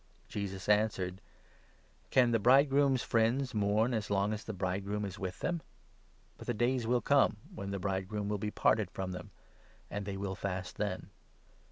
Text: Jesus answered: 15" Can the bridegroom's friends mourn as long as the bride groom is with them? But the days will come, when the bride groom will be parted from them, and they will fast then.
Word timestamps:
Jesus 0.27 0.67
answered: 0.67 1.21
15" 2.05 2.09
Can 2.09 2.31
the 2.31 2.39
bridegroom's 2.39 3.03
friends 3.03 3.53
mourn 3.53 3.93
as 3.93 4.09
long 4.09 4.33
as 4.33 4.43
the 4.43 4.51
bride 4.51 4.83
groom 4.83 5.05
is 5.05 5.19
with 5.19 5.41
them? 5.41 5.61
But 6.39 6.47
the 6.47 6.55
days 6.55 6.87
will 6.87 7.01
come, 7.01 7.37
when 7.53 7.69
the 7.69 7.77
bride 7.77 8.07
groom 8.07 8.27
will 8.27 8.39
be 8.39 8.49
parted 8.49 8.89
from 8.89 9.11
them, 9.11 9.29
and 9.91 10.07
they 10.07 10.17
will 10.17 10.33
fast 10.33 10.77
then. 10.77 11.11